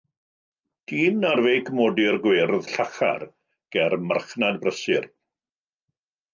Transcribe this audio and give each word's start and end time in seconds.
Dyn 0.91 1.27
ar 1.31 1.41
feic 1.47 1.69
modur 1.81 2.17
gwyrdd 2.25 2.71
llachar, 2.71 3.27
ger 3.77 3.99
marchnad 4.09 4.61
brysur. 4.67 5.11